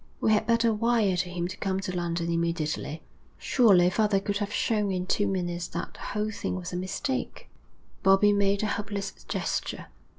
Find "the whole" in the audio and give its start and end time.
5.93-6.31